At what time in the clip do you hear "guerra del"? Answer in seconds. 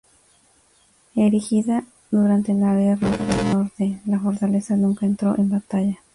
2.73-3.53